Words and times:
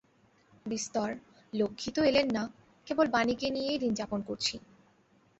বিস্তর– 0.65 1.19
লক্ষ্মী 1.53 1.89
তো 1.91 2.01
এলেন 2.03 2.27
না, 2.27 2.43
কেবল 2.87 3.05
বাণীকে 3.07 3.47
নিয়েই 3.49 3.79
দিন 3.79 3.91
যাপন 3.93 4.19
করছি। 4.21 4.55